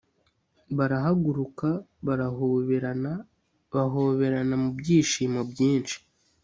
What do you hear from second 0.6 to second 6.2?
barahaguruka barahoberana bahobera mubyishimo byinshi.